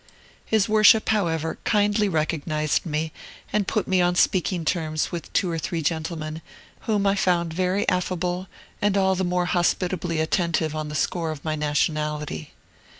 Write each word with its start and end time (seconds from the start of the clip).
His 0.47 0.67
Worship, 0.67 1.09
however, 1.09 1.59
kindly 1.63 2.09
recognized 2.09 2.87
me, 2.87 3.11
and 3.53 3.67
put 3.67 3.87
me 3.87 4.01
on 4.01 4.15
speaking 4.15 4.65
terms 4.65 5.11
with 5.11 5.31
two 5.31 5.51
or 5.51 5.59
three 5.59 5.83
gentlemen, 5.83 6.41
whom 6.87 7.05
I 7.05 7.13
found 7.13 7.53
very 7.53 7.87
affable, 7.87 8.47
and 8.81 8.97
all 8.97 9.13
the 9.13 9.23
more 9.23 9.45
hospitably 9.45 10.19
attentive 10.19 10.73
on 10.73 10.89
the 10.89 10.95
score 10.95 11.29
of 11.29 11.45
my 11.45 11.55
nationality. 11.55 12.51